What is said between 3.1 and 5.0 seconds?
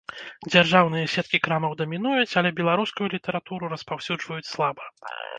літаратуру распаўсюджваюць слаба.